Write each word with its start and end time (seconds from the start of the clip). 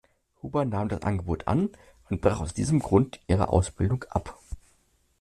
Huber 0.41 0.65
nahm 0.65 0.89
das 0.89 1.03
Angebot 1.03 1.47
an 1.47 1.69
und 2.09 2.21
brach 2.21 2.39
aus 2.39 2.55
diesem 2.55 2.79
Grund 2.79 3.19
ihre 3.27 3.49
Ausbildung 3.49 4.03
ab. 4.09 4.35